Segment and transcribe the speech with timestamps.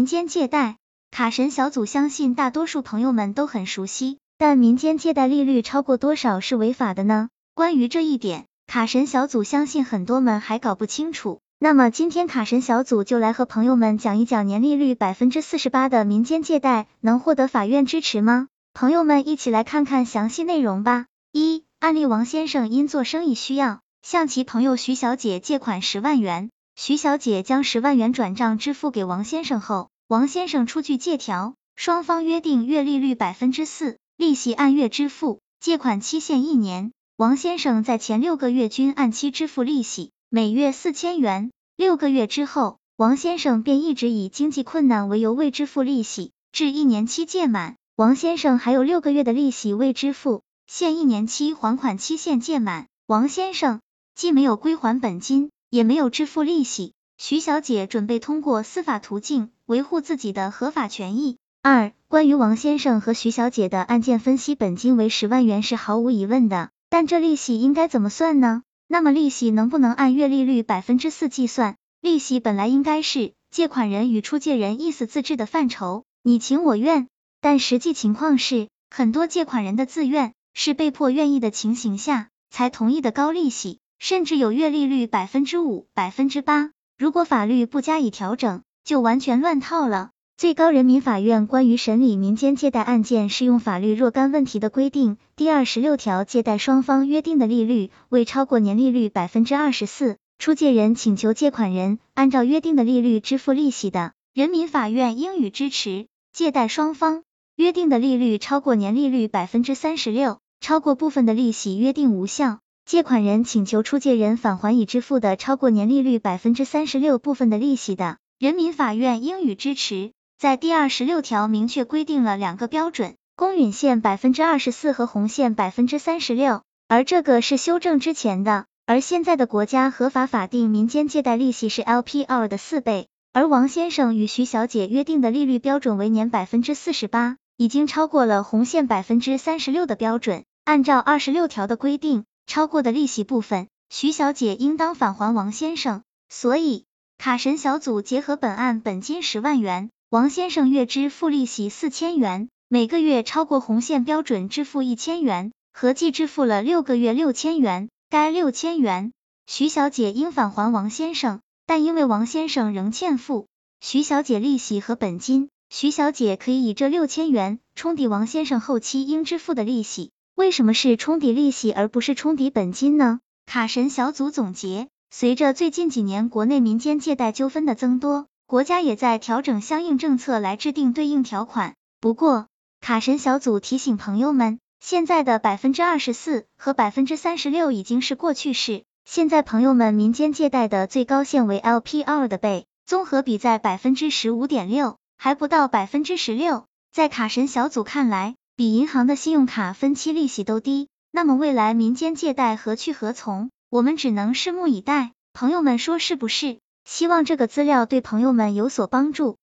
[0.00, 0.78] 民间借贷，
[1.10, 7.28] 卡神小组相信大多数朋友们都很熟悉，但民间借贷利率超过多少是违法的呢？
[7.52, 11.40] 关于这一点，卡神小组相信很多们还搞不清楚。
[11.58, 18.48] 那么今天卡神小组就来和朋友们讲一讲年利率百分之四十八的民间借贷能获得法院支持吗？
[18.72, 21.04] 朋友们一起来看看详细内容吧。
[21.30, 40.10] 一、案例王先生因做生意需要，向其朋友徐小姐借款十万元，徐小姐将十万元转账支付给王先生后，王先生出具借条，双方约定月利率百分之四，利息按月支付，借款期限一年，王先生在前六个月均按期支付利息。
[40.28, 53.80] 每月四千元，六个月之后，王先生便一直以经济困难为由未支付利息，至一年期届满，王先生还有六个月的利息未支付，现一年期还款期限届满，王先生
[54.16, 56.94] 既没有归还本金，也没有支付利息。
[57.22, 61.36] 徐小姐准备通过司法途径维护自己的合法权益。
[61.60, 68.62] 二、关于王先生和徐小姐的案件分析，本金为十万元是毫无疑问的，但这利息应该怎么算呢？
[68.88, 71.76] 那么利息能不能按月利率百分之四计算？
[72.00, 77.06] 利息本来应该是借款人与出借人意思自治的范畴，你情我愿。
[77.42, 86.70] 但实际情况是，很多借款人的自愿是被迫愿意的情形下才同意的高利息，甚至有月利率百分之五、百分之八。
[87.00, 90.10] 如果法律不加以调整，就完全乱套了。
[90.36, 107.22] 最高人民法院关于审理民间借贷案件适用法律若干问题的规定第二十六条，借贷双方约定的利率未超过年利率百分之二十四，出借人请求借款人按照约定的利率支付利息的，人民法院应予支持；借贷双方
[107.56, 112.58] 约定的利率超过年利率百分之三十六，超过部分的利息约定无效，
[112.90, 120.10] 借款人请求出借人返还已支付的超过年利率百分之三十六部分的利息的，人民法院应予支持。
[120.40, 146.84] 在第二十六条明确规定了两个标准，公允线百分之二十四和红线百分之三十六，而这个是修正之前的，而现在的国家合法法定民间借贷利息是 LPR 的四倍，而王先生与徐小姐约定的利率标准为年百分之四十八，已经超过了红线百分之三十六的标准，按照二十六条的规定，超过的利息部分，徐小姐应当返还王先生，所以
[147.16, 149.88] 卡神小组结合本案本金十万元。
[150.08, 157.88] 王先生月支付利息四千元，每个月超过红线标准支付一千元，合计支付了六个月六千元。
[158.08, 159.12] 该六千元，
[159.46, 163.46] 徐小姐应返还王先生，但因为王先生仍欠付
[163.78, 170.10] 徐小姐利息和本金，徐小姐可以以这六千元冲抵王先生后期应支付的利息。
[170.40, 173.20] 为什么是冲抵利息而不是冲抵本金呢？
[173.44, 178.26] 卡神小组总结，随着最近几年国内民间借贷纠纷的增多。
[178.46, 181.74] 国家也在调整相应政策来制定对应条款。
[182.00, 182.46] 不过，
[182.80, 188.84] 卡神小组提醒朋友们，现在的百分之二十四和百分之三十六已经是过去式。
[189.04, 196.64] 现在朋友们民间借贷的最高限为 LPR 的倍，综合比在百分之十五点六，还不到百分之十六。
[196.94, 200.88] 在卡神小组看来，比银行的信用卡分期利息都低。
[201.10, 203.48] 那么未来民间借贷何去何从？
[203.70, 205.12] 我们只能拭目以待。
[205.32, 206.58] 朋友们说是不是？
[206.84, 209.38] 希望这个资料对朋友们有所帮助。